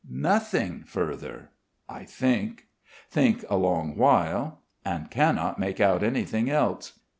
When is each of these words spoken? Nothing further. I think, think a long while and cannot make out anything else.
Nothing 0.09 0.83
further. 0.87 1.49
I 1.87 2.05
think, 2.05 2.65
think 3.11 3.45
a 3.51 3.55
long 3.55 3.95
while 3.95 4.61
and 4.83 5.11
cannot 5.11 5.59
make 5.59 5.79
out 5.79 6.01
anything 6.01 6.49
else. 6.49 6.93